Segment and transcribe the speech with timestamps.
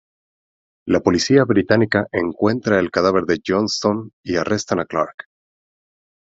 [0.87, 5.25] La policía británica encuentra el cadáver de Johnstone y arrestan a Clark.